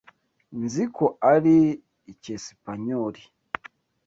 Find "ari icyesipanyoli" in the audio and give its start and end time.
1.33-3.21